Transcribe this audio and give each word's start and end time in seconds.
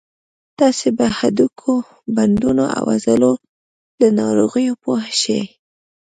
تاسې 0.59 0.87
به 0.97 1.05
د 1.09 1.13
هډوکو، 1.17 1.73
بندونو 2.15 2.63
او 2.77 2.83
عضلو 2.93 3.33
له 3.99 4.07
ناروغیو 4.19 4.79
پوه 4.83 5.01
شئ. 5.21 5.41